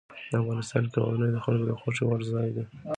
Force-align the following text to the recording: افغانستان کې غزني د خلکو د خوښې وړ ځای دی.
افغانستان 0.41 0.83
کې 0.91 0.97
غزني 1.05 1.29
د 1.33 1.37
خلکو 1.45 1.63
د 1.69 1.73
خوښې 1.79 2.03
وړ 2.05 2.19
ځای 2.33 2.47
دی. 2.55 2.63